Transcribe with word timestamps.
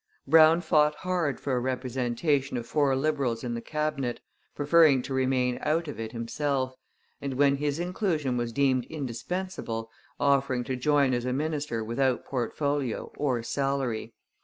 Brown 0.25 0.61
fought 0.61 0.95
hard 0.95 1.39
for 1.39 1.53
a 1.53 1.59
representation 1.59 2.57
of 2.57 2.65
four 2.65 2.95
Liberals 2.95 3.43
in 3.43 3.53
the 3.53 3.61
Cabinet, 3.61 4.19
preferring 4.55 5.03
to 5.03 5.13
remain 5.13 5.59
out 5.61 5.87
of 5.87 5.99
it 5.99 6.11
himself, 6.11 6.75
and, 7.21 7.35
when 7.35 7.57
his 7.57 7.77
inclusion 7.77 8.35
was 8.35 8.51
deemed 8.51 8.85
indispensable, 8.85 9.91
offering 10.19 10.63
to 10.63 10.75
join 10.75 11.13
as 11.13 11.25
a 11.25 11.33
minister 11.33 11.83
without 11.83 12.25
portfolio 12.25 13.11
or 13.15 13.43
salary. 13.43 14.15